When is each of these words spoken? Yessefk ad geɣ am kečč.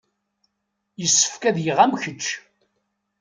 Yessefk 1.01 1.41
ad 1.49 1.57
geɣ 1.65 1.77
am 1.83 1.93
kečč. 2.01 2.25